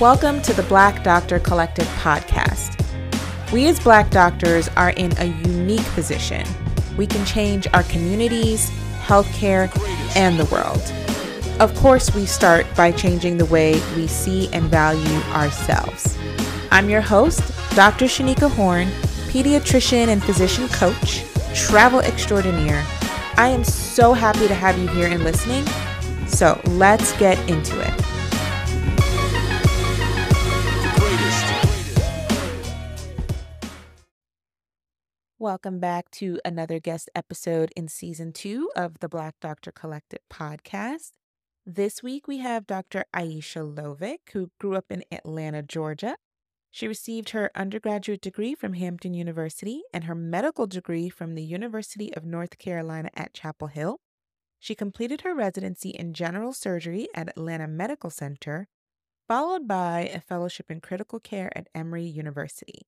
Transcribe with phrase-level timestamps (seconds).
[0.00, 2.80] Welcome to the Black Doctor Collective podcast.
[3.52, 6.46] We as Black doctors are in a unique position.
[6.96, 8.70] We can change our communities,
[9.02, 9.68] healthcare,
[10.14, 10.80] and the world.
[11.58, 16.16] Of course, we start by changing the way we see and value ourselves.
[16.70, 17.42] I'm your host,
[17.74, 18.04] Dr.
[18.04, 18.86] Shanika Horn,
[19.32, 21.24] pediatrician and physician coach,
[21.56, 22.86] travel extraordinaire.
[23.36, 25.66] I am so happy to have you here and listening.
[26.28, 28.07] So let's get into it.
[35.48, 41.12] Welcome back to another guest episode in season two of the Black Doctor Collective podcast.
[41.64, 43.06] This week we have Dr.
[43.14, 46.16] Ayesha Lovick, who grew up in Atlanta, Georgia.
[46.70, 52.14] She received her undergraduate degree from Hampton University and her medical degree from the University
[52.14, 54.00] of North Carolina at Chapel Hill.
[54.58, 58.68] She completed her residency in general surgery at Atlanta Medical Center,
[59.26, 62.82] followed by a fellowship in critical care at Emory University.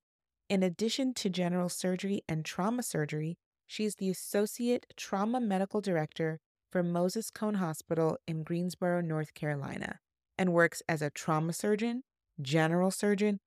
[0.51, 6.41] In addition to general surgery and trauma surgery, she is the Associate Trauma Medical Director
[6.73, 10.01] for Moses Cone Hospital in Greensboro, North Carolina,
[10.37, 12.03] and works as a trauma surgeon,
[12.43, 13.39] general surgeon,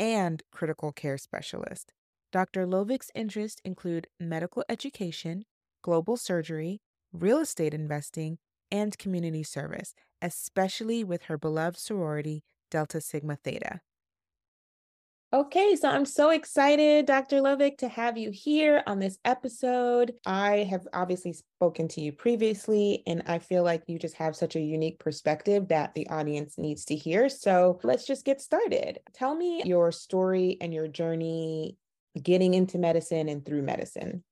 [0.00, 1.92] and critical care specialist.
[2.32, 2.66] Dr.
[2.66, 5.44] Lovick's interests include medical education,
[5.82, 6.80] global surgery,
[7.12, 13.80] real estate investing, and community service, especially with her beloved sorority, Delta Sigma Theta.
[15.30, 17.42] Okay, so I'm so excited, Dr.
[17.42, 20.14] Lovick, to have you here on this episode.
[20.24, 24.56] I have obviously spoken to you previously, and I feel like you just have such
[24.56, 27.28] a unique perspective that the audience needs to hear.
[27.28, 29.00] So let's just get started.
[29.12, 31.76] Tell me your story and your journey
[32.22, 34.24] getting into medicine and through medicine.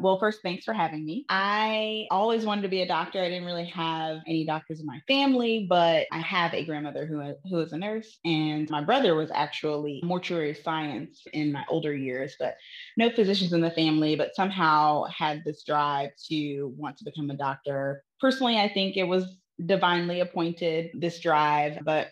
[0.00, 1.24] Well, first, thanks for having me.
[1.28, 3.20] I always wanted to be a doctor.
[3.22, 7.20] I didn't really have any doctors in my family, but I have a grandmother who,
[7.20, 11.94] uh, who is a nurse, and my brother was actually mortuary science in my older
[11.94, 12.56] years, but
[12.96, 17.36] no physicians in the family, but somehow had this drive to want to become a
[17.36, 18.04] doctor.
[18.20, 22.08] Personally, I think it was divinely appointed, this drive, but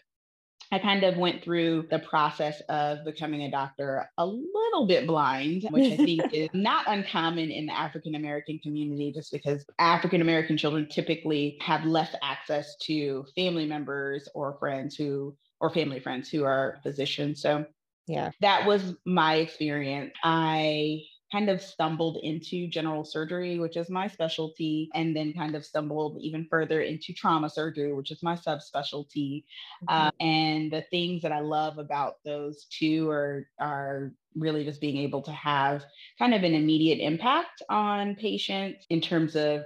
[0.72, 5.66] I kind of went through the process of becoming a doctor a little bit blind,
[5.71, 10.56] which I think is not uncommon in the African American community, just because African American
[10.56, 16.44] children typically have less access to family members or friends who, or family friends who
[16.44, 17.41] are physicians.
[17.41, 17.65] So,
[18.06, 20.12] yeah, that was my experience.
[20.22, 21.03] I
[21.33, 26.19] kind of stumbled into general surgery, which is my specialty, and then kind of stumbled
[26.21, 29.45] even further into trauma surgery, which is my subspecialty.
[29.45, 29.89] Mm-hmm.
[29.89, 34.99] Uh, and the things that I love about those two are are really just being
[34.99, 35.85] able to have
[36.19, 39.65] kind of an immediate impact on patients in terms of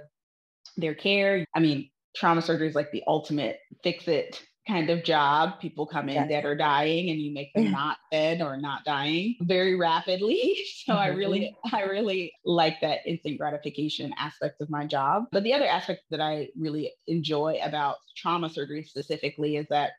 [0.77, 1.45] their care.
[1.55, 5.59] I mean, trauma surgery is like the ultimate fix it kind of job.
[5.59, 6.29] People come in yes.
[6.29, 10.57] that are dying and you make them not dead or not dying very rapidly.
[10.85, 11.01] So mm-hmm.
[11.01, 15.25] I really, I really like that instant gratification aspect of my job.
[15.31, 19.91] But the other aspect that I really enjoy about trauma surgery specifically is that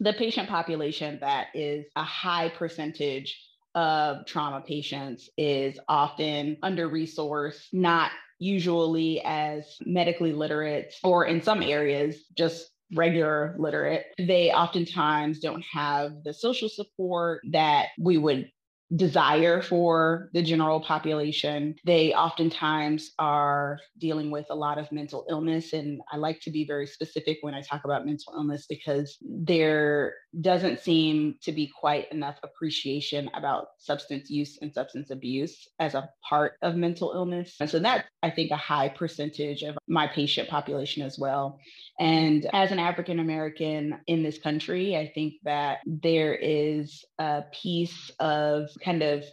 [0.00, 3.38] the patient population that is a high percentage
[3.74, 11.62] of trauma patients is often under resourced, not usually as medically literate, or in some
[11.62, 18.50] areas, just regular literate, they oftentimes don't have the social support that we would
[18.94, 21.74] desire for the general population.
[21.84, 25.72] They oftentimes are dealing with a lot of mental illness.
[25.72, 30.14] And I like to be very specific when I talk about mental illness because there
[30.40, 36.08] doesn't seem to be quite enough appreciation about substance use and substance abuse as a
[36.28, 37.56] part of mental illness.
[37.60, 41.58] And so that's, I think, a high percentage of my patient population as well.
[41.98, 48.10] And as an African American in this country, I think that there is a piece
[48.20, 49.24] of kind of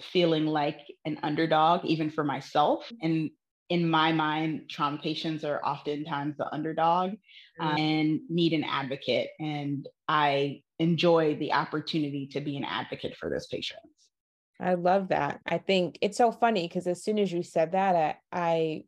[0.00, 2.90] feeling like an underdog, even for myself.
[3.02, 3.30] And
[3.70, 7.12] in my mind, trauma patients are oftentimes the underdog
[7.60, 9.30] uh, and need an advocate.
[9.38, 13.80] And I enjoy the opportunity to be an advocate for those patients.
[14.60, 15.40] I love that.
[15.46, 18.84] I think it's so funny because as soon as you said that, I, I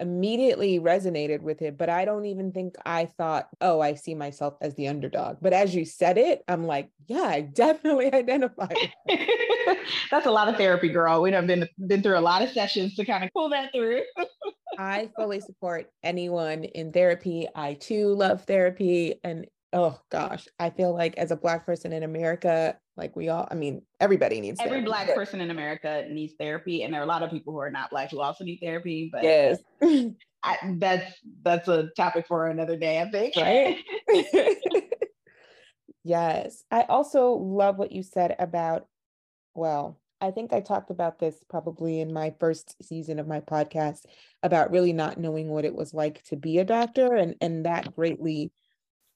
[0.00, 4.54] immediately resonated with it, but I don't even think I thought, oh, I see myself
[4.60, 5.38] as the underdog.
[5.40, 8.72] But as you said it, I'm like, yeah, I definitely identify.
[10.10, 11.22] That's a lot of therapy, girl.
[11.22, 14.02] We have been been through a lot of sessions to kind of pull that through.
[14.78, 17.48] I fully support anyone in therapy.
[17.54, 19.14] I too love therapy.
[19.24, 23.46] And oh gosh, I feel like as a Black person in America, like we all,
[23.50, 24.76] I mean, everybody needs therapy.
[24.76, 25.16] every therapy, Black but...
[25.16, 26.82] person in America needs therapy.
[26.82, 29.10] And there are a lot of people who are not Black who also need therapy.
[29.12, 29.58] But yes.
[30.42, 31.12] I, that's
[31.42, 33.36] that's a topic for another day, I think.
[33.36, 33.78] Right.
[36.06, 36.62] Yes.
[36.70, 38.86] I also love what you said about,
[39.56, 44.04] well, I think I talked about this probably in my first season of my podcast
[44.40, 47.16] about really not knowing what it was like to be a doctor.
[47.16, 48.52] And, and that greatly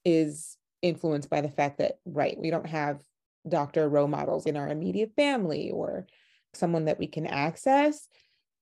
[0.04, 3.02] is influenced by the fact that, right, we don't have
[3.48, 6.06] doctor role models in our immediate family or
[6.54, 8.06] someone that we can access.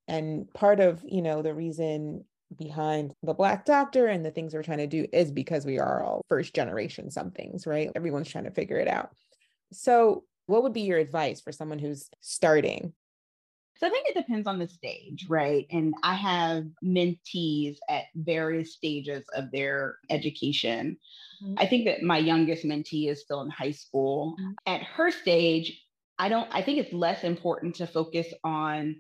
[0.06, 2.25] And part of, you know, the reason
[2.56, 6.02] behind the black doctor and the things we're trying to do is because we are
[6.02, 7.91] all first generation some things, right?
[7.94, 9.11] Everyone's trying to figure it out.
[9.73, 12.94] So, what would be your advice for someone who's starting?
[13.78, 15.64] So I think it depends on the stage, right?
[15.70, 20.96] And I have mentees at various stages of their education.
[21.42, 21.54] Mm-hmm.
[21.58, 24.34] I think that my youngest mentee is still in high school.
[24.40, 24.50] Mm-hmm.
[24.66, 25.80] At her stage,
[26.19, 28.96] I don't I think it's less important to focus on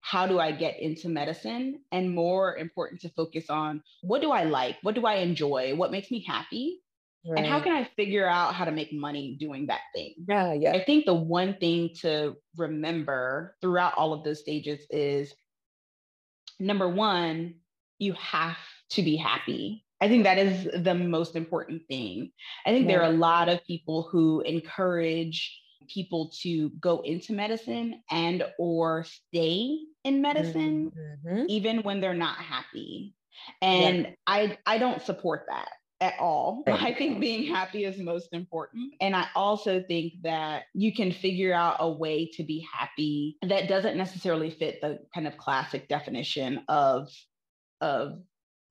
[0.00, 4.44] how do I get into medicine and more important to focus on what do I
[4.44, 4.78] like?
[4.82, 5.76] What do I enjoy?
[5.76, 6.80] What makes me happy?
[7.26, 7.38] Right.
[7.38, 10.14] And how can I figure out how to make money doing that thing?
[10.28, 10.72] Yeah, yeah.
[10.72, 15.34] I think the one thing to remember throughout all of those stages is
[16.60, 17.54] number one,
[17.98, 18.56] you have
[18.90, 19.84] to be happy.
[20.00, 22.30] I think that is the most important thing.
[22.64, 22.92] I think yeah.
[22.92, 29.04] there are a lot of people who encourage people to go into medicine and or
[29.04, 30.92] stay in medicine
[31.26, 31.44] mm-hmm.
[31.48, 33.14] even when they're not happy
[33.62, 34.10] and yeah.
[34.26, 35.68] i i don't support that
[36.00, 36.62] at all.
[36.66, 38.94] I think being happy is most important.
[39.00, 43.68] And I also think that you can figure out a way to be happy that
[43.68, 47.08] doesn't necessarily fit the kind of classic definition of
[47.80, 48.18] of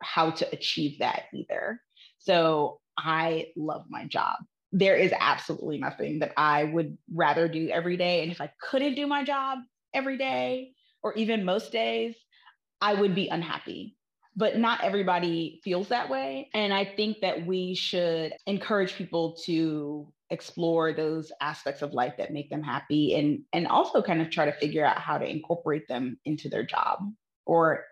[0.01, 1.81] how to achieve that either.
[2.19, 4.37] So I love my job
[4.71, 8.23] there is absolutely nothing that I would rather do every day.
[8.23, 9.59] And if I couldn't do my job
[9.93, 12.15] every day or even most days,
[12.81, 13.96] I would be unhappy.
[14.37, 16.49] But not everybody feels that way.
[16.53, 22.33] And I think that we should encourage people to explore those aspects of life that
[22.33, 25.87] make them happy and and also kind of try to figure out how to incorporate
[25.87, 26.99] them into their job
[27.45, 27.85] or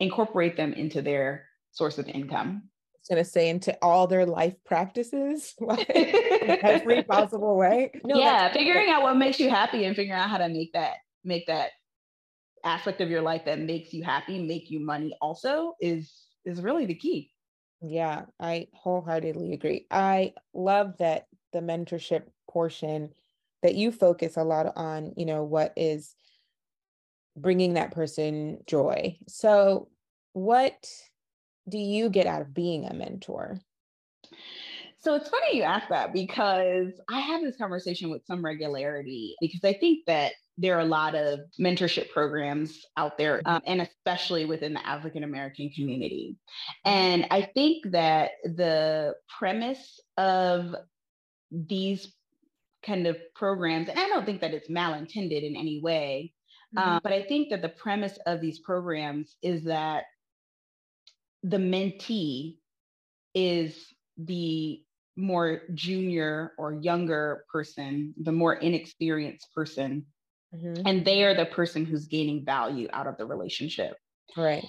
[0.00, 2.62] incorporate them into their source of income.
[2.98, 7.92] It's going to say into all their life practices like every possible way.
[8.04, 10.94] No, yeah figuring out what makes you happy and figuring out how to make that
[11.24, 11.70] make that
[12.64, 16.86] aspect of your life that makes you happy make you money also is is really
[16.86, 17.30] the key.
[17.82, 19.86] Yeah i wholeheartedly agree.
[19.90, 23.10] I love that the mentorship portion
[23.62, 26.14] that you focus a lot on you know what is
[27.36, 29.18] bringing that person joy.
[29.28, 29.88] So
[30.32, 30.88] what
[31.68, 33.60] do you get out of being a mentor?
[34.98, 39.64] So it's funny you ask that because I have this conversation with some regularity because
[39.64, 44.44] I think that there are a lot of mentorship programs out there, um, and especially
[44.44, 46.36] within the African American community.
[46.84, 50.74] And I think that the premise of
[51.50, 52.12] these
[52.84, 56.34] kind of programs, and I don't think that it's malintended in any way,
[56.76, 56.88] mm-hmm.
[56.88, 60.04] um, but I think that the premise of these programs is that
[61.42, 62.58] the mentee
[63.34, 64.82] is the
[65.16, 70.04] more junior or younger person, the more inexperienced person.
[70.54, 70.86] Mm-hmm.
[70.86, 73.96] And they are the person who's gaining value out of the relationship.
[74.36, 74.64] Right.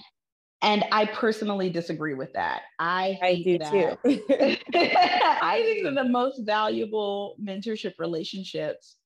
[0.62, 2.62] And I personally disagree with that.
[2.78, 4.20] I, I do that, too.
[4.74, 8.96] I think that the most valuable mentorship relationships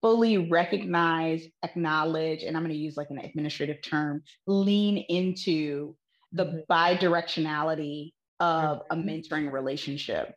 [0.00, 5.96] fully recognize, acknowledge, and I'm going to use like an administrative term, lean into
[6.32, 6.58] the mm-hmm.
[6.68, 9.08] bi-directionality of a mm-hmm.
[9.08, 10.32] mentoring relationship.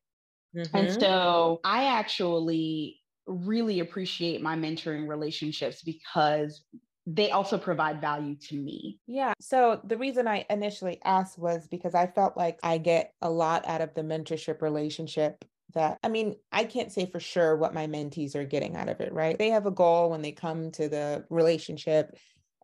[0.56, 0.76] Mm-hmm.
[0.76, 6.64] And so I actually really appreciate my mentoring relationships because
[7.06, 9.00] they also provide value to me.
[9.08, 9.34] Yeah.
[9.42, 13.68] So the reason I initially asked was because I felt like I get a lot
[13.68, 17.88] out of the mentorship relationship that I mean, I can't say for sure what my
[17.88, 19.38] mentees are getting out of it, right?
[19.38, 22.16] They have a goal when they come to the relationship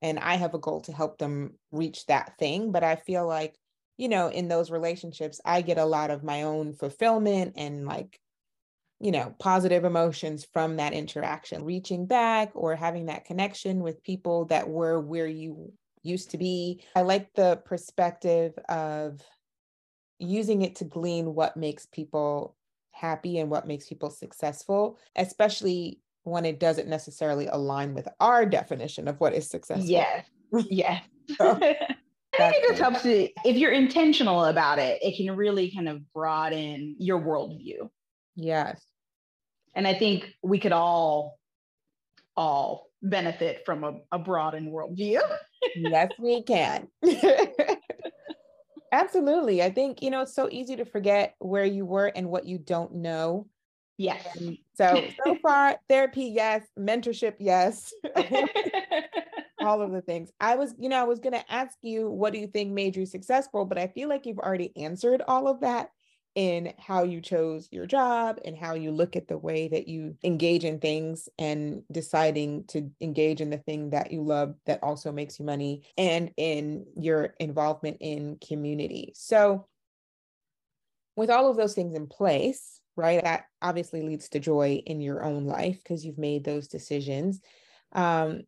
[0.01, 2.71] and I have a goal to help them reach that thing.
[2.71, 3.55] But I feel like,
[3.97, 8.19] you know, in those relationships, I get a lot of my own fulfillment and like,
[8.99, 14.45] you know, positive emotions from that interaction, reaching back or having that connection with people
[14.45, 15.71] that were where you
[16.03, 16.83] used to be.
[16.95, 19.21] I like the perspective of
[20.19, 22.57] using it to glean what makes people
[22.91, 29.07] happy and what makes people successful, especially when it doesn't necessarily align with our definition
[29.07, 29.85] of what is successful.
[29.85, 30.25] Yes.
[30.67, 31.03] Yes.
[31.37, 35.71] so, I think it just helps to, if you're intentional about it, it can really
[35.71, 37.89] kind of broaden your worldview.
[38.39, 38.81] Yes.
[39.75, 41.39] And I think we could all,
[42.35, 45.21] all benefit from a, a broadened worldview.
[45.75, 46.87] yes, we can.
[48.91, 49.61] Absolutely.
[49.61, 52.57] I think, you know, it's so easy to forget where you were and what you
[52.57, 53.47] don't know
[53.99, 54.25] Yes.
[54.37, 56.63] And so so far, therapy, yes.
[56.79, 57.93] Mentorship, yes.
[59.59, 60.31] All of the things.
[60.39, 63.05] I was, you know, I was gonna ask you, what do you think made you
[63.05, 63.65] successful?
[63.65, 65.89] But I feel like you've already answered all of that
[66.35, 70.15] in how you chose your job and how you look at the way that you
[70.23, 75.11] engage in things and deciding to engage in the thing that you love that also
[75.11, 79.11] makes you money and in your involvement in community.
[79.15, 79.67] So,
[81.15, 85.23] with all of those things in place, right, that obviously leads to joy in your
[85.23, 87.41] own life because you've made those decisions.
[87.91, 88.43] Um,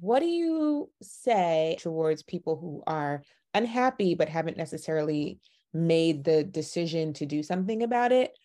[0.00, 3.22] what do you say towards people who are
[3.54, 5.40] unhappy but haven't necessarily
[5.78, 8.36] made the decision to do something about it?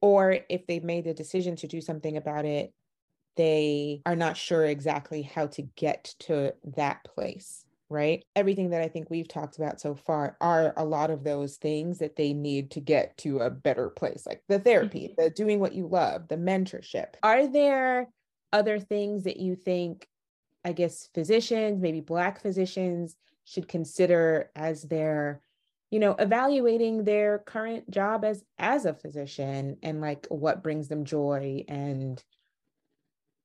[0.00, 2.72] Or if they've made the decision to do something about it,
[3.36, 8.24] they are not sure exactly how to get to that place, right?
[8.36, 11.98] Everything that I think we've talked about so far are a lot of those things
[11.98, 15.22] that they need to get to a better place, like the therapy, mm-hmm.
[15.22, 17.14] the doing what you love, the mentorship.
[17.22, 18.08] Are there
[18.52, 20.06] other things that you think,
[20.64, 25.40] I guess, physicians, maybe Black physicians, should consider as their
[25.92, 31.04] you know evaluating their current job as as a physician and like what brings them
[31.04, 32.24] joy and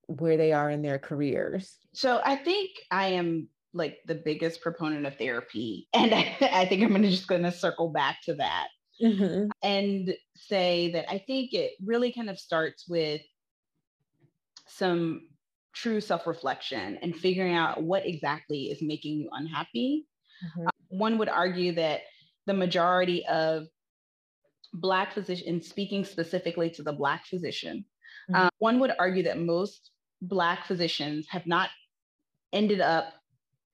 [0.07, 5.05] where they are in their careers so i think i am like the biggest proponent
[5.05, 8.67] of therapy and i, I think i'm gonna just gonna circle back to that
[9.03, 9.49] mm-hmm.
[9.61, 13.21] and say that i think it really kind of starts with
[14.67, 15.27] some
[15.73, 20.07] true self-reflection and figuring out what exactly is making you unhappy
[20.45, 20.67] mm-hmm.
[20.97, 22.01] one would argue that
[22.47, 23.67] the majority of
[24.73, 27.85] Black physicians, speaking specifically to the Black physician,
[28.31, 28.35] mm-hmm.
[28.35, 31.69] um, one would argue that most Black physicians have not
[32.53, 33.13] ended up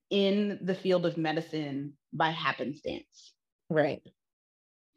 [0.10, 3.34] in the field of medicine by happenstance.
[3.70, 4.01] Right.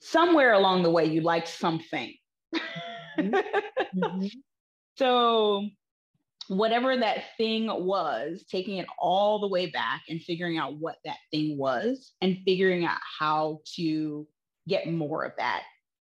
[0.00, 2.14] Somewhere along the way, you liked something.
[3.18, 4.26] Mm-hmm.
[4.96, 5.68] so
[6.48, 11.18] whatever that thing was, taking it all the way back and figuring out what that
[11.30, 14.26] thing was and figuring out how to
[14.68, 15.62] get more of that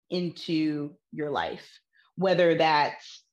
[0.10, 1.68] into your life.
[2.16, 3.24] Whether that's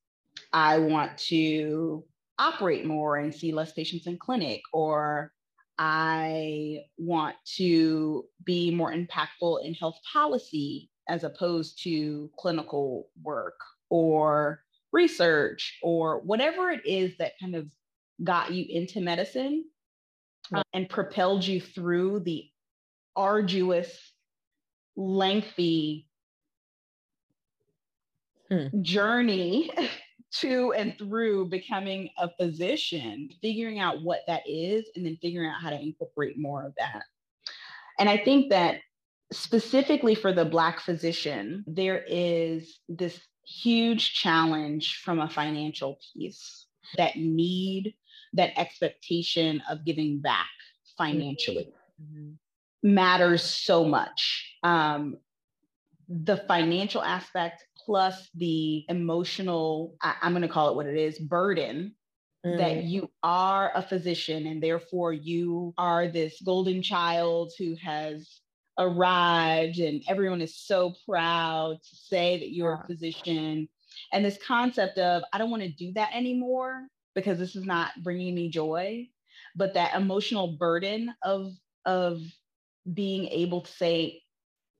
[0.52, 2.04] I want to
[2.38, 5.32] operate more and see less patients in clinic, or
[5.78, 13.58] I want to be more impactful in health policy as opposed to clinical work,
[13.90, 17.68] or research or whatever it is that kind of
[18.22, 19.64] got you into medicine
[20.54, 22.46] uh, and propelled you through the
[23.16, 24.12] arduous,
[24.96, 26.06] lengthy
[28.50, 28.82] hmm.
[28.82, 29.70] journey
[30.32, 35.60] to and through becoming a physician, figuring out what that is, and then figuring out
[35.60, 37.02] how to incorporate more of that.
[37.98, 38.80] And I think that
[39.32, 43.20] specifically for the Black physician, there is this
[43.50, 46.66] huge challenge from a financial piece
[46.96, 47.94] that need
[48.34, 50.46] that expectation of giving back
[50.96, 52.30] financially mm-hmm.
[52.82, 55.16] matters so much um,
[56.08, 61.18] the financial aspect plus the emotional I, am going to call it what it is
[61.18, 61.94] burden
[62.46, 62.58] mm.
[62.58, 68.40] that you are a physician and therefore you are this golden child who has
[68.78, 73.68] arrived and everyone is so proud to say that you're a physician
[74.12, 77.90] and this concept of i don't want to do that anymore because this is not
[78.02, 79.06] bringing me joy
[79.56, 81.52] but that emotional burden of
[81.84, 82.20] of
[82.94, 84.22] being able to say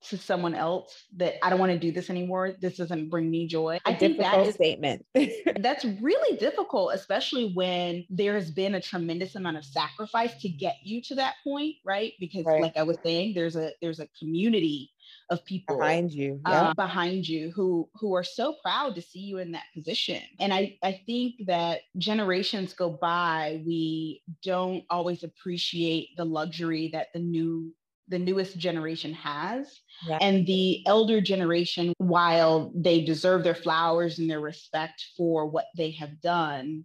[0.09, 2.53] to someone else that I don't want to do this anymore.
[2.61, 3.79] This doesn't bring me joy.
[3.85, 5.05] A I think that is, statement.
[5.61, 10.77] that's really difficult, especially when there has been a tremendous amount of sacrifice to get
[10.83, 12.13] you to that point, right?
[12.19, 12.63] Because right.
[12.63, 14.91] like I was saying, there's a there's a community
[15.31, 16.63] of people behind you yeah.
[16.63, 20.53] uh, behind you who who are so proud to see you in that position and
[20.53, 27.21] i i think that generations go by we don't always appreciate the luxury that the
[27.21, 27.73] new
[28.11, 29.81] the newest generation has.
[30.07, 30.19] Yeah.
[30.21, 35.93] And the elder generation, while they deserve their flowers and their respect for what they
[35.93, 36.85] have done,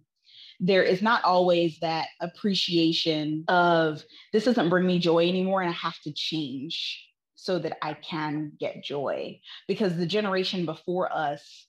[0.60, 4.02] there is not always that appreciation of
[4.32, 8.52] this doesn't bring me joy anymore and I have to change so that I can
[8.58, 9.40] get joy.
[9.68, 11.66] Because the generation before us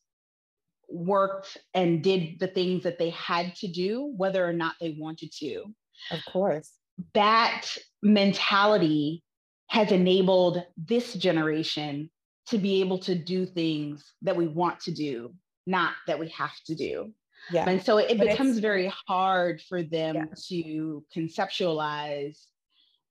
[0.90, 5.34] worked and did the things that they had to do, whether or not they wanted
[5.40, 5.66] to.
[6.12, 6.72] Of course.
[7.14, 7.66] That
[8.02, 9.24] mentality
[9.68, 12.10] has enabled this generation
[12.48, 15.34] to be able to do things that we want to do,
[15.66, 17.12] not that we have to do.
[17.52, 17.70] Yeah.
[17.70, 20.26] And so it, becomes very hard for them yeah.
[20.50, 22.46] to conceptualize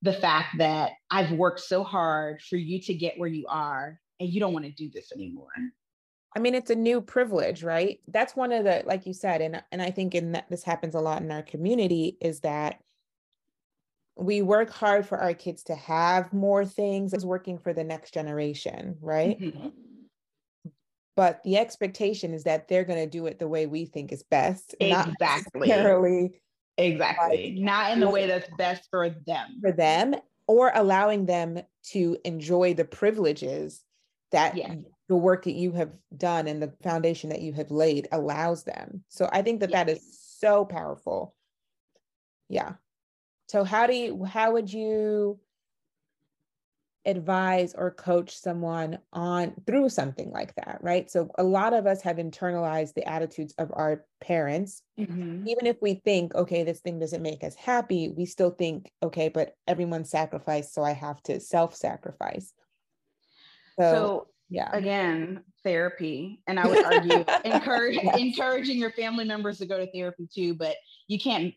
[0.02, 4.28] the fact that I've worked so hard for you to get where you are and
[4.28, 5.48] you don't want to do this anymore.
[6.34, 7.98] I mean, it's a new privilege, right?
[8.08, 10.94] That's one of the, like you said, and and I think in that this happens
[10.94, 12.80] a lot in our community is that
[14.16, 18.14] we work hard for our kids to have more things as working for the next
[18.14, 19.38] generation, right?
[19.38, 19.68] Mm-hmm.
[21.16, 24.22] But the expectation is that they're going to do it the way we think is
[24.22, 24.74] best.
[24.80, 25.68] Exactly.
[25.68, 26.30] Not
[26.78, 27.54] exactly.
[27.54, 29.58] Like, not in the way that's best for them.
[29.62, 30.14] For them,
[30.46, 33.82] or allowing them to enjoy the privileges
[34.32, 34.74] that yeah.
[35.08, 39.04] the work that you have done and the foundation that you have laid allows them.
[39.08, 39.84] So I think that yeah.
[39.84, 41.34] that is so powerful.
[42.48, 42.74] Yeah.
[43.46, 45.38] So how do you how would you
[47.06, 51.08] advise or coach someone on through something like that, right?
[51.08, 54.82] So a lot of us have internalized the attitudes of our parents.
[54.98, 55.46] Mm-hmm.
[55.46, 59.28] Even if we think, okay, this thing doesn't make us happy, we still think, okay,
[59.28, 62.52] but everyone sacrificed, so I have to self-sacrifice.
[63.78, 68.16] So, so yeah again therapy and i would argue encourage, yes.
[68.18, 70.76] encouraging your family members to go to therapy too but
[71.08, 71.52] you can't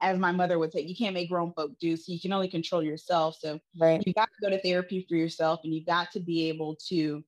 [0.00, 2.48] as my mother would say you can't make grown folk do so you can only
[2.48, 4.02] control yourself so right.
[4.06, 7.22] you got to go to therapy for yourself and you've got to be able to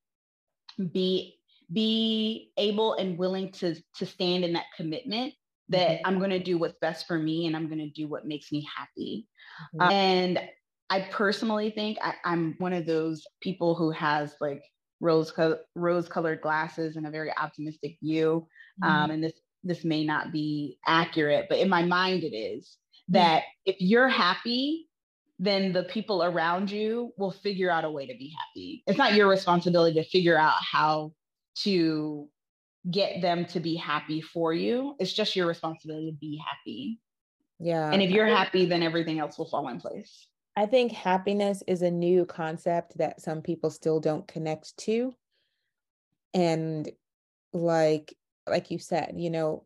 [0.93, 1.39] be
[1.73, 5.33] be able and willing to to stand in that commitment
[5.69, 6.07] that mm-hmm.
[6.07, 8.51] i'm going to do what's best for me and i'm going to do what makes
[8.51, 9.29] me happy
[9.75, 9.93] mm-hmm.
[9.93, 10.41] and
[10.93, 14.63] I personally think I, am one of those people who has like
[15.01, 18.47] rose co- rose colored glasses and a very optimistic view.
[18.83, 18.93] Mm-hmm.
[18.93, 19.33] Um, and this
[19.65, 23.15] this may not be accurate, but in my mind it is mm-hmm.
[23.15, 23.71] that mm-hmm.
[23.71, 24.87] if you're happy,
[25.39, 28.83] then the people around you will figure out a way to be happy.
[28.87, 31.15] It's not your responsibility to figure out how
[31.61, 32.29] to
[32.91, 34.95] get them to be happy for you.
[34.99, 37.01] It's just your responsibility to be happy.
[37.59, 37.91] Yeah.
[37.91, 40.27] And if you're happy, then everything else will fall in place.
[40.57, 45.15] I think happiness is a new concept that some people still don't connect to.
[46.35, 46.91] And
[47.53, 48.15] like
[48.49, 49.65] like you said, you know,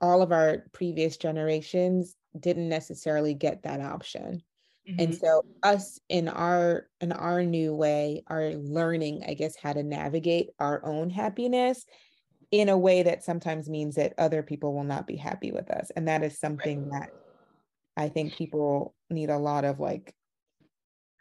[0.00, 4.42] all of our previous generations didn't necessarily get that option.
[4.88, 5.00] Mm-hmm.
[5.00, 9.82] And so us in our in our new way are learning, I guess, how to
[9.82, 11.84] navigate our own happiness
[12.50, 15.90] in a way that sometimes means that other people will not be happy with us.
[15.96, 17.10] And that is something that
[17.96, 20.14] I think people need a lot of like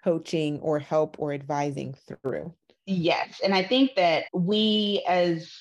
[0.06, 2.54] coaching or help or advising through.
[2.86, 3.42] Yes.
[3.44, 5.52] And I think that we as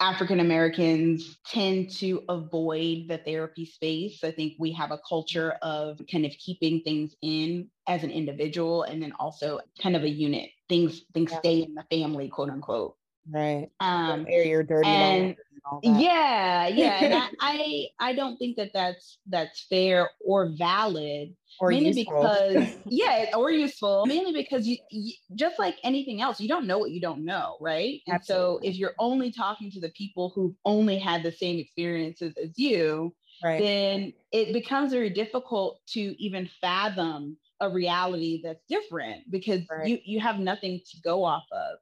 [0.00, 4.22] African Americans tend to avoid the therapy space.
[4.22, 8.84] I think we have a culture of kind of keeping things in as an individual
[8.84, 10.50] and then also kind of a unit.
[10.68, 11.38] Things things yeah.
[11.40, 12.94] stay in the family, quote unquote.
[13.30, 13.68] Right.
[13.80, 15.36] Um air your dirty and,
[15.82, 17.04] yeah, yeah.
[17.04, 22.20] and I, I I don't think that that's that's fair or valid or mainly useful.
[22.22, 26.78] because yeah or useful mainly because you, you, just like anything else you don't know
[26.78, 28.66] what you don't know right and Absolutely.
[28.66, 32.56] so if you're only talking to the people who've only had the same experiences as
[32.56, 33.60] you right.
[33.60, 39.88] then it becomes very difficult to even fathom a reality that's different because right.
[39.88, 41.78] you you have nothing to go off of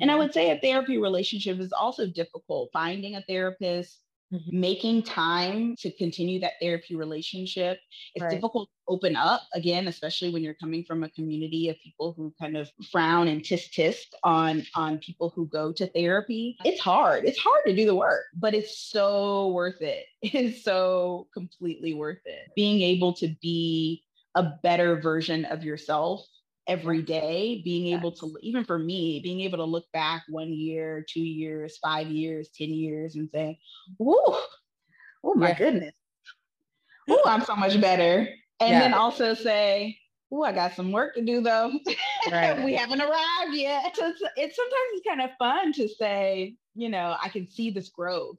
[0.00, 2.70] and I would say a therapy relationship is also difficult.
[2.72, 4.60] Finding a therapist, Mm-hmm.
[4.60, 7.78] making time to continue that therapy relationship.
[8.14, 8.30] It's right.
[8.30, 12.34] difficult to open up again, especially when you're coming from a community of people who
[12.38, 16.58] kind of frown and tisk tisk on on people who go to therapy.
[16.66, 17.24] It's hard.
[17.24, 20.04] It's hard to do the work, but it's so worth it.
[20.22, 22.50] It's so completely worth it.
[22.54, 26.26] Being able to be a better version of yourself
[26.68, 27.98] every day, being yes.
[27.98, 32.08] able to, even for me, being able to look back one year, two years, five
[32.08, 33.58] years, 10 years and say,
[33.96, 34.38] whoa,
[35.24, 35.58] oh my yeah.
[35.58, 35.94] goodness.
[37.08, 38.28] Oh, I'm so much better.
[38.60, 38.80] And yeah.
[38.80, 39.98] then also say,
[40.30, 41.72] oh, I got some work to do though.
[42.30, 42.62] Right.
[42.62, 43.96] we haven't arrived yet.
[43.96, 47.70] So it's, it's sometimes it's kind of fun to say, you know, I can see
[47.70, 48.36] this growth.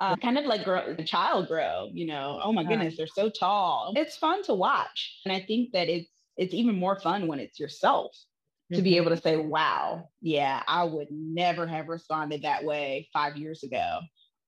[0.00, 3.30] Uh, kind of like grow, the child grow, you know, oh my goodness, they're so
[3.30, 3.92] tall.
[3.94, 5.20] It's fun to watch.
[5.24, 8.16] And I think that it's it's even more fun when it's yourself
[8.72, 13.36] to be able to say, wow, yeah, I would never have responded that way five
[13.36, 14.00] years ago.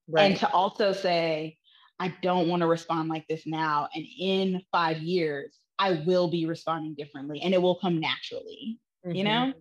[0.09, 0.31] Right.
[0.31, 1.59] And to also say,
[1.99, 3.89] I don't want to respond like this now.
[3.95, 9.15] And in five years, I will be responding differently and it will come naturally, mm-hmm.
[9.15, 9.53] you know?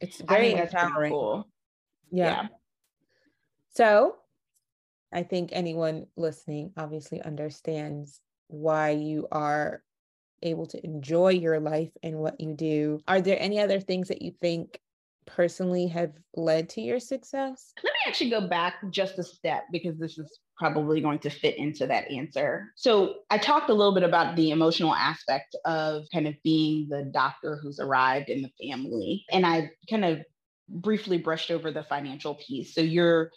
[0.00, 1.12] It's very empowering.
[1.12, 1.48] Cool.
[2.10, 2.24] Yeah.
[2.24, 2.46] yeah.
[3.74, 4.16] So
[5.12, 9.82] I think anyone listening obviously understands why you are
[10.42, 13.00] able to enjoy your life and what you do.
[13.08, 14.80] Are there any other things that you think
[15.26, 17.72] personally have led to your success?
[17.82, 21.56] Let me actually go back just a step because this is probably going to fit
[21.56, 22.72] into that answer.
[22.76, 27.10] So, I talked a little bit about the emotional aspect of kind of being the
[27.12, 29.24] doctor who's arrived in the family.
[29.30, 30.20] And I kind of
[30.68, 32.74] briefly brushed over the financial piece.
[32.74, 33.30] So you're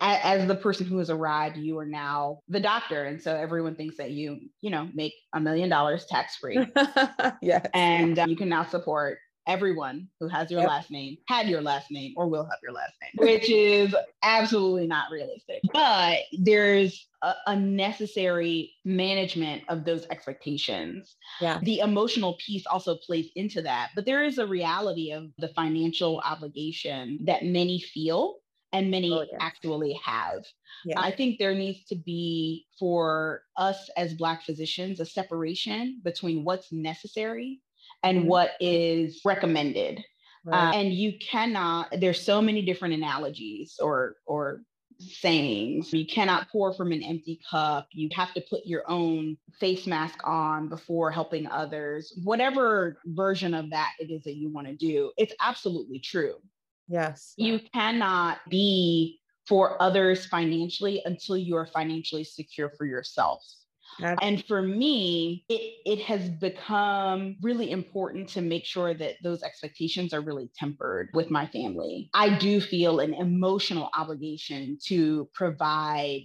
[0.00, 3.04] as the person who has arrived, you are now the doctor.
[3.04, 6.66] And so everyone thinks that you, you know, make a million dollars tax free.
[7.42, 7.66] yes.
[7.74, 10.68] And um, you can now support everyone who has your yep.
[10.68, 14.86] last name, had your last name, or will have your last name, which is absolutely
[14.86, 15.60] not realistic.
[15.72, 21.16] But there's a, a, necessary management of those expectations.
[21.40, 21.60] Yeah.
[21.62, 23.90] The emotional piece also plays into that.
[23.94, 28.36] But there is a reality of the financial obligation that many feel
[28.76, 29.40] and many oh, yes.
[29.40, 30.44] actually have.
[30.84, 31.00] Yeah.
[31.00, 36.70] I think there needs to be for us as Black physicians a separation between what's
[36.70, 37.60] necessary
[38.02, 38.28] and mm-hmm.
[38.28, 40.04] what is recommended.
[40.44, 40.68] Right.
[40.68, 44.60] Uh, and you cannot, there's so many different analogies or, or
[44.98, 45.92] sayings.
[45.92, 47.88] You cannot pour from an empty cup.
[47.92, 52.12] You have to put your own face mask on before helping others.
[52.22, 56.34] Whatever version of that it is that you want to do, it's absolutely true.
[56.88, 57.34] Yes.
[57.36, 63.44] You cannot be for others financially until you are financially secure for yourself.
[64.20, 70.12] And for me, it, it has become really important to make sure that those expectations
[70.12, 72.10] are really tempered with my family.
[72.12, 76.22] I do feel an emotional obligation to provide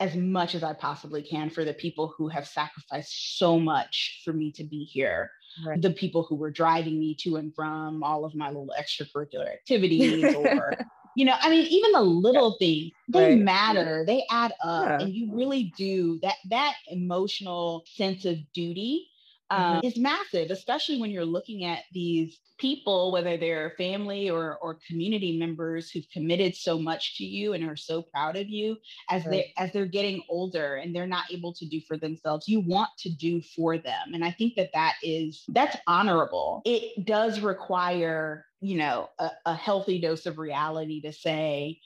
[0.00, 4.32] as much as I possibly can for the people who have sacrificed so much for
[4.32, 5.30] me to be here.
[5.66, 5.80] Right.
[5.80, 10.34] The people who were driving me to and from all of my little extracurricular activities
[10.36, 10.74] or
[11.16, 13.38] you know i mean even the little things they right.
[13.38, 15.00] matter they add up yeah.
[15.00, 19.08] and you really do that that emotional sense of duty
[19.50, 19.86] mm-hmm.
[19.86, 25.38] is massive, especially when you're looking at these people, whether they're family or, or community
[25.38, 28.76] members who've committed so much to you and are so proud of you
[29.10, 29.30] as right.
[29.30, 32.48] they as they're getting older and they're not able to do for themselves.
[32.48, 36.62] You want to do for them, and I think that that is that's honorable.
[36.64, 41.80] It does require you know a, a healthy dose of reality to say,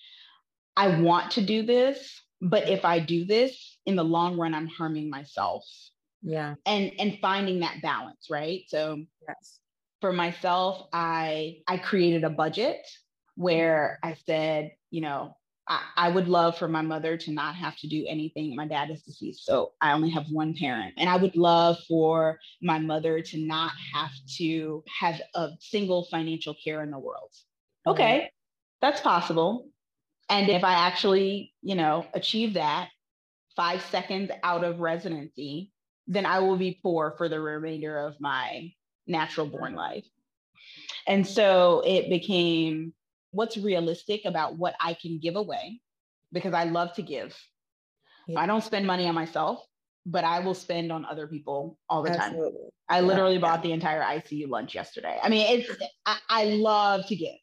[0.77, 4.69] I want to do this, but if I do this in the long run, I'm
[4.69, 5.65] harming myself
[6.23, 9.59] yeah and and finding that balance right so yes
[10.01, 12.81] for myself i i created a budget
[13.37, 15.35] where i said you know
[15.69, 18.55] I, I would love for my mother to not have to do anything.
[18.57, 20.95] My dad is deceased, so I only have one parent.
[20.97, 26.55] And I would love for my mother to not have to have a single financial
[26.63, 27.31] care in the world.
[27.87, 27.91] Mm-hmm.
[27.93, 28.31] Okay,
[28.81, 29.69] that's possible.
[30.29, 32.89] And if I actually, you know, achieve that
[33.55, 35.73] five seconds out of residency,
[36.07, 38.73] then I will be poor for the remainder of my
[39.07, 40.05] natural born life.
[41.07, 42.93] And so it became
[43.31, 45.81] what's realistic about what I can give away
[46.33, 47.37] because I love to give.
[48.29, 48.41] Yeah.
[48.41, 49.65] I don't spend money on myself,
[50.07, 52.51] but I will spend on other people all the Absolutely.
[52.51, 52.71] time.
[52.89, 53.41] I literally yeah.
[53.41, 55.19] bought the entire ICU lunch yesterday.
[55.23, 57.35] I mean, it's I, I love to give.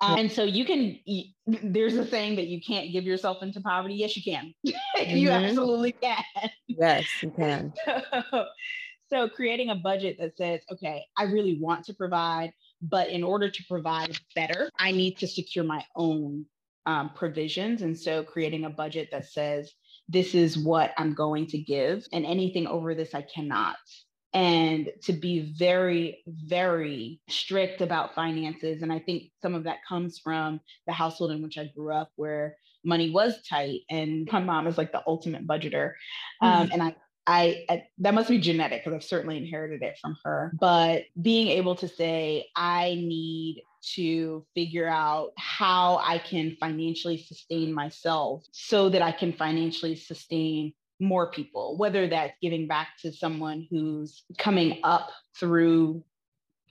[0.00, 0.98] Um, and so you can,
[1.46, 3.94] there's a saying that you can't give yourself into poverty.
[3.94, 4.54] Yes, you can.
[4.98, 5.16] Mm-hmm.
[5.16, 6.24] you absolutely can.
[6.66, 7.72] Yes, you can.
[8.32, 8.44] so,
[9.10, 12.52] so creating a budget that says, okay, I really want to provide,
[12.82, 16.46] but in order to provide better, I need to secure my own
[16.86, 17.82] um, provisions.
[17.82, 19.72] And so creating a budget that says,
[20.08, 23.76] this is what I'm going to give, and anything over this, I cannot
[24.34, 28.82] and to be very, very strict about finances.
[28.82, 32.10] And I think some of that comes from the household in which I grew up,
[32.16, 35.92] where money was tight, and my mom is like the ultimate budgeter.
[36.40, 36.72] Um, mm-hmm.
[36.72, 40.52] and I, I, I, that must be genetic because I've certainly inherited it from her.
[40.58, 43.62] But being able to say, I need
[43.94, 50.72] to figure out how I can financially sustain myself so that I can financially sustain
[51.00, 56.02] more people, whether that's giving back to someone who's coming up through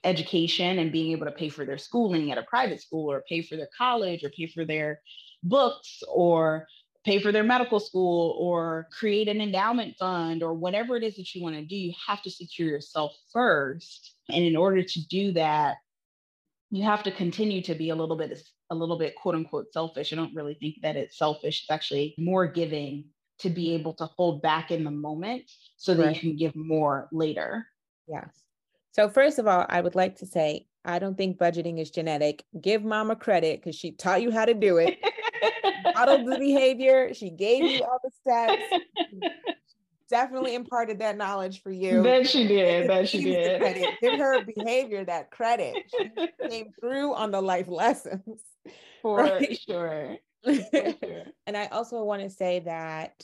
[0.04, 3.42] education and being able to pay for their schooling at a private school or pay
[3.42, 5.02] for their college or pay for their
[5.44, 6.68] books or
[7.06, 11.34] pay for their medical school or create an endowment fund or whatever it is that
[11.34, 14.14] you want to do, you have to secure yourself first.
[14.30, 15.78] And in order to do that,
[16.70, 18.38] you have to continue to be a little bit
[18.70, 20.12] a little bit quote unquote selfish.
[20.12, 21.62] I don't really think that it's selfish.
[21.62, 23.06] It's actually more giving
[23.40, 25.44] to be able to hold back in the moment
[25.76, 26.16] so that right.
[26.16, 27.68] you can give more later.
[28.08, 28.30] Yes.
[28.92, 32.44] So, first of all, I would like to say, I don't think budgeting is genetic.
[32.60, 34.98] Give mama credit because she taught you how to do it.
[35.96, 37.14] Modeled the behavior.
[37.14, 38.64] She gave you all the steps.
[40.10, 42.02] Definitely imparted that knowledge for you.
[42.02, 42.88] Bet she did.
[42.88, 43.62] Bet she did.
[44.02, 45.76] Give her behavior that credit.
[45.92, 46.10] She
[46.50, 48.42] came through on the life lessons.
[49.02, 49.60] For right?
[49.60, 50.18] sure.
[50.46, 53.24] and I also want to say that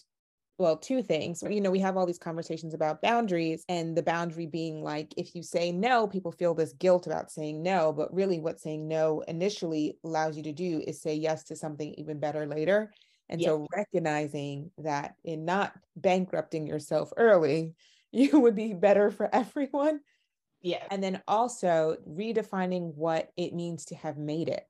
[0.59, 1.43] well, two things.
[1.47, 5.33] You know, we have all these conversations about boundaries, and the boundary being like, if
[5.35, 7.91] you say no, people feel this guilt about saying no.
[7.91, 11.93] But really, what saying no initially allows you to do is say yes to something
[11.97, 12.93] even better later.
[13.29, 13.47] And yes.
[13.47, 17.73] so, recognizing that in not bankrupting yourself early,
[18.11, 20.01] you would be better for everyone.
[20.61, 20.85] Yeah.
[20.91, 24.65] And then also redefining what it means to have made it,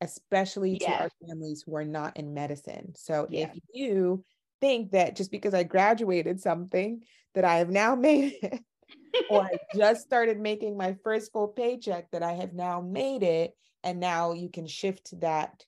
[0.00, 2.92] especially to our families who are not in medicine.
[2.96, 3.46] So, yeah.
[3.46, 4.24] if you
[4.60, 7.02] think that just because I graduated something
[7.34, 8.60] that I have now made it,
[9.30, 13.52] or I just started making my first full paycheck that I have now made it,
[13.82, 15.64] and now you can shift that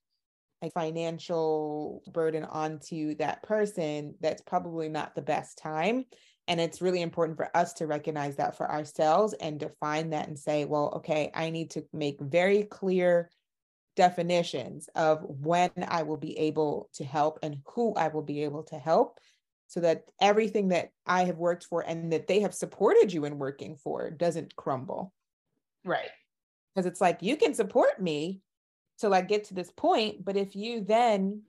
[0.62, 6.04] like financial burden onto that person that's probably not the best time
[6.48, 10.38] and it's really important for us to recognize that for ourselves and define that and
[10.38, 13.30] say well okay i need to make very clear
[13.96, 18.62] definitions of when I will be able to help and who I will be able
[18.64, 19.18] to help
[19.66, 23.38] so that everything that I have worked for and that they have supported you in
[23.38, 25.12] working for doesn't crumble.
[25.84, 26.10] Right.
[26.74, 28.40] Because it's like you can support me
[28.98, 31.42] till I get to this point, but if you then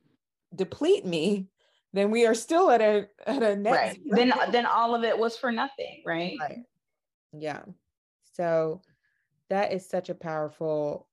[0.55, 1.47] deplete me,
[1.93, 3.73] then we are still at a at a net.
[3.73, 3.99] Right.
[4.05, 6.37] Then then all of it was for nothing, right?
[6.39, 6.59] Right.
[7.37, 7.61] Yeah.
[8.33, 8.81] So
[9.49, 11.07] that is such a powerful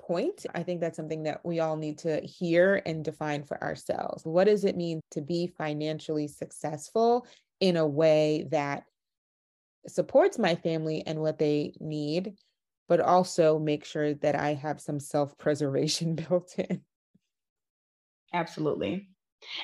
[0.00, 0.46] point.
[0.54, 4.24] I think that's something that we all need to hear and define for ourselves.
[4.24, 7.26] What does it mean to be financially successful
[7.60, 8.84] in a way that
[9.88, 12.34] supports my family and what they need,
[12.88, 16.82] but also make sure that I have some self preservation built in?
[18.32, 19.08] Absolutely.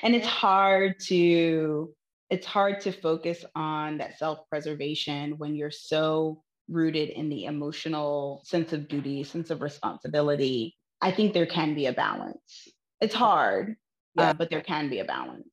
[0.01, 1.93] And it's hard to
[2.29, 8.41] it's hard to focus on that self preservation when you're so rooted in the emotional
[8.45, 12.67] sense of duty, sense of responsibility, I think there can be a balance.
[13.01, 13.75] It's hard,
[14.15, 14.29] yeah.
[14.29, 15.47] uh, but there can be a balance.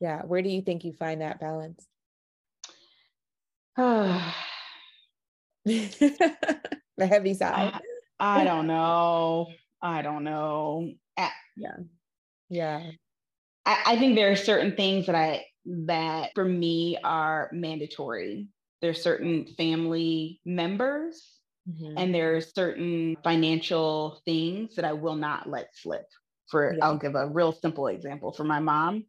[0.00, 0.22] Yeah.
[0.22, 1.86] Where do you think you find that balance?
[5.64, 7.80] the heavy side.
[8.18, 9.48] I, I, don't know.
[9.82, 10.90] I don't know.
[11.56, 11.76] yeah.
[12.48, 12.90] Yeah.
[13.66, 18.48] I, I think there are certain things that I that for me are mandatory
[18.80, 21.22] there's certain family members
[21.68, 21.94] mm-hmm.
[21.96, 26.06] and there are certain financial things that I will not let slip.
[26.48, 26.84] For yeah.
[26.84, 28.32] I'll give a real simple example.
[28.32, 29.04] For my mom,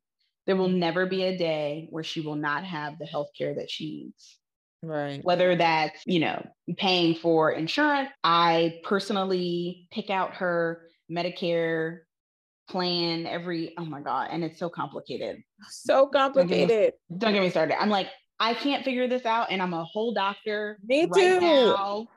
[0.46, 0.80] there will mm-hmm.
[0.80, 4.38] never be a day where she will not have the health care that she needs.
[4.84, 5.24] Right.
[5.24, 6.46] Whether that's, you know,
[6.78, 12.00] paying for insurance, I personally pick out her Medicare
[12.70, 17.34] plan every oh my god and it's so complicated so complicated don't get me, don't
[17.34, 18.08] get me started i'm like
[18.42, 20.80] I can't figure this out, and I'm a whole doctor.
[20.84, 21.40] Me right too.
[21.40, 22.08] Now,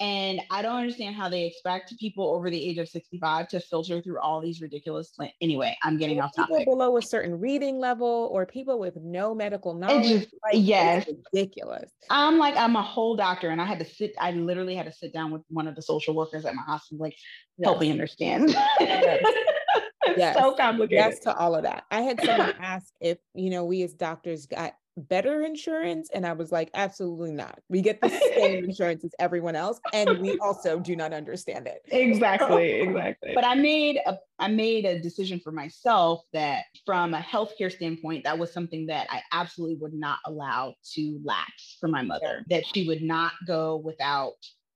[0.00, 4.00] and I don't understand how they expect people over the age of 65 to filter
[4.00, 5.12] through all these ridiculous.
[5.42, 6.56] Anyway, I'm getting off topic.
[6.56, 10.08] People below a certain reading level or people with no medical knowledge.
[10.08, 11.06] Just, like, yes.
[11.32, 11.92] ridiculous.
[12.10, 14.92] I'm like, I'm a whole doctor and I had to sit, I literally had to
[14.92, 17.16] sit down with one of the social workers at my hospital, like,
[17.56, 17.66] yes.
[17.66, 18.50] help me understand.
[18.80, 19.22] Yes.
[20.16, 20.36] yes.
[20.36, 21.12] so complicated.
[21.12, 21.84] Yes to all of that.
[21.92, 26.08] I had someone ask if, you know, we as doctors got better insurance?
[26.14, 27.58] And I was like, absolutely not.
[27.68, 31.82] We get the same insurance as everyone else, and we also do not understand it.
[31.86, 33.32] Exactly, exactly.
[33.34, 38.24] But I made a I made a decision for myself that from a healthcare standpoint,
[38.24, 42.64] that was something that I absolutely would not allow to lapse for my mother, that
[42.66, 44.34] she would not go without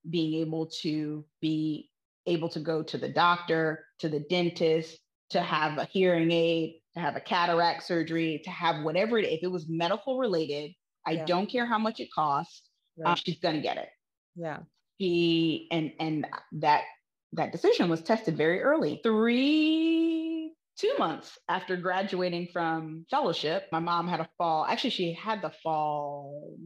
[0.09, 1.89] being able to be
[2.25, 4.99] able to go to the doctor, to the dentist,
[5.31, 9.43] to have a hearing aid, to have a cataract surgery, to have whatever it, if
[9.43, 10.71] it was medical related,
[11.05, 11.25] I yeah.
[11.25, 12.63] don't care how much it costs,
[12.99, 13.11] um, right.
[13.11, 13.89] um, she's gonna get it.
[14.35, 14.59] Yeah.
[14.97, 16.83] He and and that
[17.33, 18.99] that decision was tested very early.
[19.03, 24.65] Three, two months after graduating from fellowship, my mom had a fall.
[24.65, 26.57] Actually, she had the fall.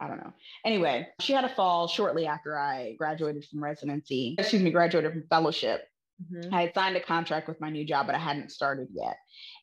[0.00, 0.32] I don't know.
[0.64, 4.36] Anyway, she had a fall shortly after I graduated from residency.
[4.38, 5.82] Excuse me, graduated from fellowship.
[6.22, 6.54] Mm-hmm.
[6.54, 9.16] I had signed a contract with my new job, but I hadn't started yet.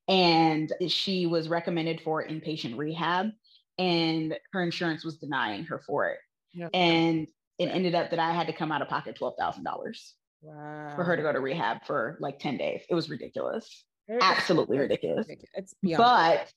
[0.07, 3.31] And she was recommended for inpatient rehab,
[3.77, 6.19] and her insurance was denying her for it.
[6.53, 6.69] Yep.
[6.73, 7.27] And
[7.59, 10.93] it ended up that I had to come out of pocket twelve thousand dollars wow.
[10.95, 12.81] for her to go to rehab for like ten days.
[12.89, 13.83] It was ridiculous,
[14.21, 15.27] absolutely ridiculous.
[15.53, 16.51] It's beyond but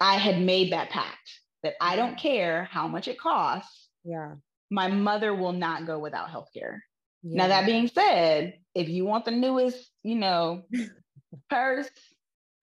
[0.00, 3.88] I had made that pact that I don't care how much it costs.
[4.04, 4.34] Yeah,
[4.70, 6.82] my mother will not go without health care.
[7.22, 7.42] Yeah.
[7.42, 10.62] Now, that being said, if you want the newest, you know,
[11.50, 11.90] purse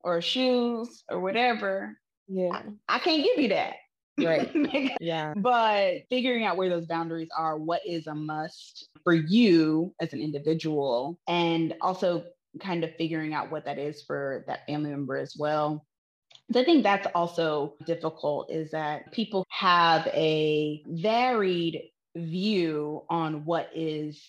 [0.01, 1.97] or shoes or whatever,
[2.27, 2.49] yeah,
[2.87, 3.73] I, I can't give you that.
[4.17, 4.51] Right.
[5.01, 5.33] yeah.
[5.35, 10.21] But figuring out where those boundaries are, what is a must for you as an
[10.21, 12.25] individual, and also
[12.61, 15.83] kind of figuring out what that is for that family member as well.
[16.55, 21.81] I think that's also difficult is that people have a varied
[22.15, 24.21] view on what is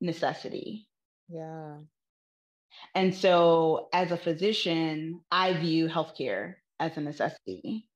[0.00, 0.85] necessity.
[1.28, 1.78] Yeah.
[2.94, 7.88] And so, as a physician, I view healthcare as a necessity.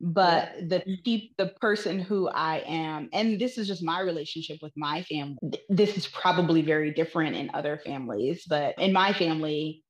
[0.00, 0.64] But yeah.
[0.68, 5.02] the pe- the person who I am, and this is just my relationship with my
[5.02, 5.36] family.
[5.68, 9.84] This is probably very different in other families, but in my family,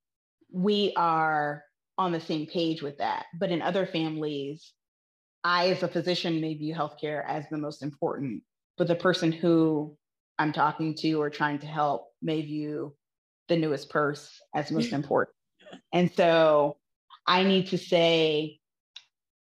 [0.51, 1.63] we are
[1.97, 3.25] on the same page with that.
[3.39, 4.73] But in other families,
[5.43, 8.43] I, as a physician, may view healthcare as the most important,
[8.77, 9.97] but the person who
[10.37, 12.95] I'm talking to or trying to help may view
[13.49, 15.35] the newest purse as most important.
[15.91, 16.77] And so
[17.27, 18.59] I need to say,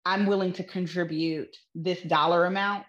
[0.04, 2.86] I'm willing to contribute this dollar amount,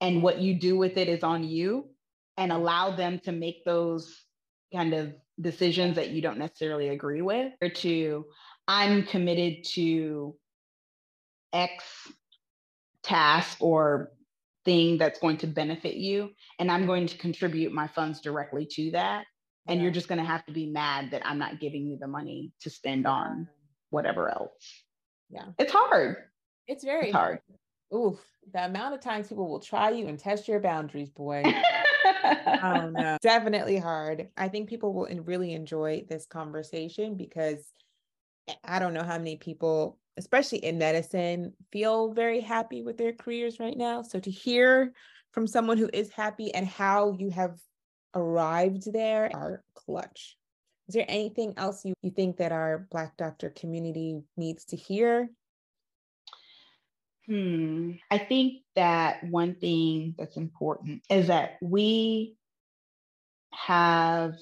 [0.00, 1.88] and what you do with it is on you,
[2.36, 4.24] and allow them to make those
[4.72, 8.26] kind of decisions that you don't necessarily agree with, or to
[8.68, 10.34] I'm committed to
[11.52, 11.84] X
[13.02, 14.12] task or
[14.66, 18.90] thing that's going to benefit you, and I'm going to contribute my funds directly to
[18.90, 19.24] that.
[19.68, 19.84] And yeah.
[19.84, 22.52] you're just going to have to be mad that I'm not giving you the money
[22.60, 23.48] to spend on
[23.90, 24.84] whatever else.
[25.30, 25.46] Yeah.
[25.58, 26.16] It's hard.
[26.68, 27.40] It's very it's hard.
[27.94, 28.18] Oof.
[28.52, 31.42] The amount of times people will try you and test your boundaries, boy.
[32.62, 33.16] oh no.
[33.22, 34.28] Definitely hard.
[34.36, 37.72] I think people will really enjoy this conversation because
[38.48, 43.12] eh, I don't know how many people, especially in medicine, feel very happy with their
[43.12, 44.02] careers right now.
[44.02, 44.92] So to hear
[45.32, 47.58] from someone who is happy and how you have
[48.14, 50.36] arrived there are clutch.
[50.88, 55.28] Is there anything else you, you think that our Black doctor community needs to hear?
[57.26, 57.92] Hmm.
[58.10, 62.36] I think that one thing that's important is that we
[63.52, 64.34] have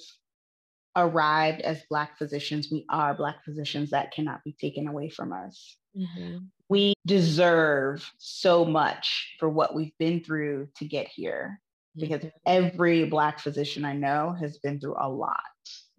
[0.96, 5.76] arrived as Black physicians, we are Black physicians that cannot be taken away from us.
[5.96, 6.38] Mm-hmm.
[6.68, 11.61] We deserve so much for what we've been through to get here
[11.96, 12.37] because mm-hmm.
[12.46, 15.40] every Black physician I know has been through a lot.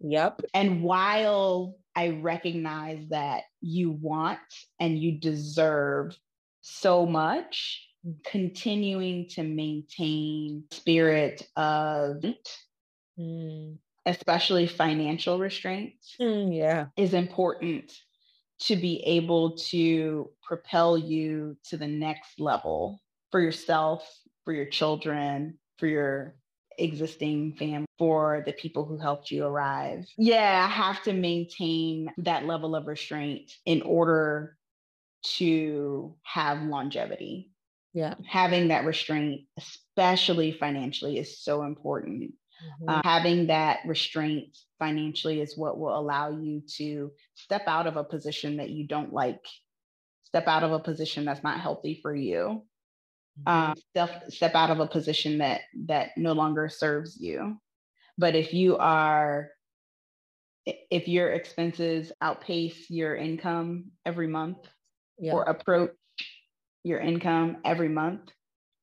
[0.00, 0.42] Yep.
[0.52, 4.38] And while I recognize that you want
[4.78, 6.16] and you deserve
[6.60, 7.82] so much,
[8.24, 12.22] continuing to maintain spirit of
[13.18, 17.92] mm especially financial restraints, mm, yeah, is important
[18.58, 24.08] to be able to propel you to the next level for yourself,
[24.44, 26.36] for your children, for your
[26.78, 30.06] existing family, for the people who helped you arrive.
[30.16, 34.56] Yeah, I have to maintain that level of restraint in order
[35.36, 37.50] to have longevity.
[37.92, 38.14] Yeah.
[38.26, 42.34] Having that restraint, especially financially, is so important.
[42.64, 42.88] Mm-hmm.
[42.88, 48.04] Uh, having that restraint financially is what will allow you to step out of a
[48.04, 49.44] position that you don't like,
[50.24, 52.62] step out of a position that's not healthy for you,
[53.46, 53.70] mm-hmm.
[53.70, 57.56] um, step step out of a position that that no longer serves you.
[58.18, 59.50] But if you are
[60.64, 64.58] if your expenses outpace your income every month
[65.18, 65.32] yeah.
[65.32, 65.92] or approach
[66.82, 68.30] your income every month,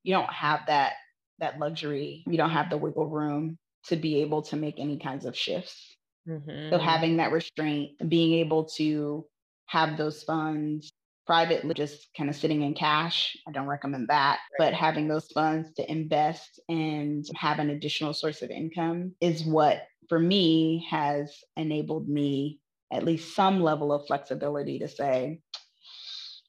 [0.03, 0.93] you don't have that
[1.39, 2.23] that luxury.
[2.27, 3.57] You don't have the wiggle room
[3.87, 5.95] to be able to make any kinds of shifts.
[6.27, 6.71] Mm-hmm.
[6.71, 9.25] So having that restraint, being able to
[9.67, 10.91] have those funds
[11.25, 14.39] privately, just kind of sitting in cash, I don't recommend that.
[14.59, 14.71] Right.
[14.71, 19.83] But having those funds to invest and have an additional source of income is what,
[20.09, 22.59] for me, has enabled me
[22.91, 25.39] at least some level of flexibility to say,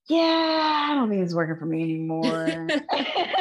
[0.09, 2.69] yeah, I don't think it's working for me anymore.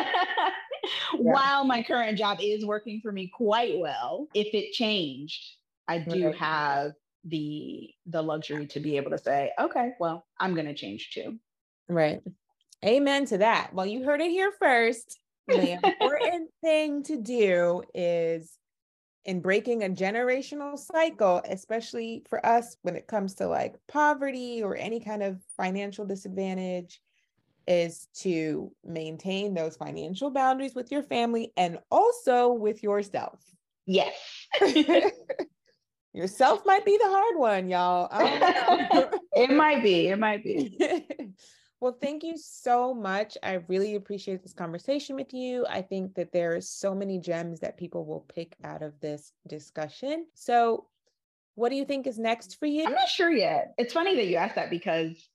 [1.18, 5.44] while my current job is working for me quite well, if it changed,
[5.88, 6.36] I do right.
[6.36, 6.94] have
[7.26, 11.38] the the luxury to be able to say, okay, well, I'm going to change too.
[11.88, 12.22] Right.
[12.84, 13.74] Amen to that.
[13.74, 15.20] Well, you heard it here first.
[15.48, 18.58] The important thing to do is
[19.26, 24.76] in breaking a generational cycle, especially for us when it comes to like poverty or
[24.76, 27.00] any kind of financial disadvantage,
[27.68, 33.40] is to maintain those financial boundaries with your family and also with yourself.
[33.86, 34.16] Yes.
[36.14, 38.10] yourself might be the hard one, y'all.
[39.34, 40.08] it might be.
[40.08, 40.78] It might be.
[41.80, 43.38] well, thank you so much.
[43.44, 45.66] I really appreciate this conversation with you.
[45.70, 49.34] I think that there are so many gems that people will pick out of this
[49.48, 50.26] discussion.
[50.34, 50.88] So,
[51.56, 52.86] what do you think is next for you?
[52.86, 53.74] I'm not sure yet.
[53.78, 55.30] It's funny that you asked that because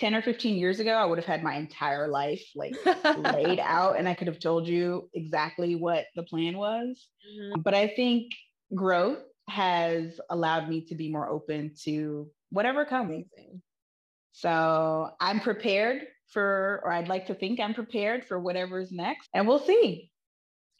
[0.00, 2.74] 10 or 15 years ago, I would have had my entire life like
[3.18, 7.06] laid out and I could have told you exactly what the plan was.
[7.30, 7.60] Mm-hmm.
[7.60, 8.32] But I think
[8.74, 9.18] growth
[9.50, 13.10] has allowed me to be more open to whatever comes.
[13.10, 13.60] Amazing.
[14.32, 19.46] So I'm prepared for, or I'd like to think I'm prepared for whatever's next, and
[19.46, 20.10] we'll see.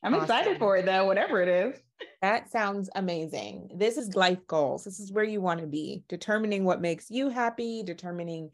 [0.03, 0.25] I'm awesome.
[0.25, 1.79] excited for it though, whatever it is.
[2.23, 3.73] That sounds amazing.
[3.75, 4.85] This is life goals.
[4.85, 8.51] This is where you want to be, determining what makes you happy, determining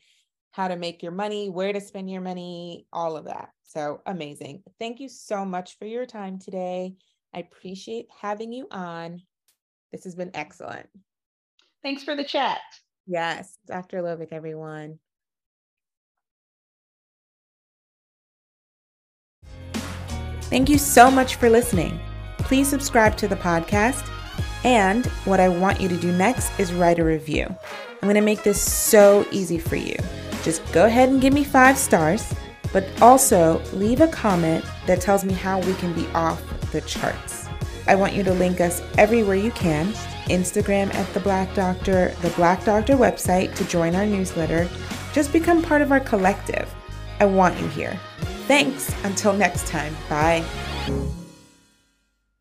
[0.52, 3.50] how to make your money, where to spend your money, all of that.
[3.62, 4.62] So amazing.
[4.78, 6.94] Thank you so much for your time today.
[7.34, 9.20] I appreciate having you on.
[9.92, 10.88] This has been excellent.
[11.82, 12.60] Thanks for the chat.
[13.06, 14.02] Yes, Dr.
[14.02, 14.98] Lovick, everyone.
[20.42, 22.00] Thank you so much for listening.
[22.38, 24.08] Please subscribe to the podcast.
[24.64, 27.44] And what I want you to do next is write a review.
[27.44, 29.96] I'm going to make this so easy for you.
[30.46, 32.32] Just go ahead and give me five stars,
[32.72, 36.40] but also leave a comment that tells me how we can be off
[36.70, 37.48] the charts.
[37.88, 39.92] I want you to link us everywhere you can
[40.28, 44.68] Instagram at The Black Doctor, the Black Doctor website to join our newsletter.
[45.12, 46.72] Just become part of our collective.
[47.18, 47.98] I want you here.
[48.46, 48.94] Thanks.
[49.02, 49.96] Until next time.
[50.08, 50.44] Bye.